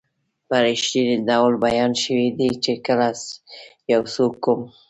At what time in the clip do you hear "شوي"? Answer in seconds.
2.03-2.27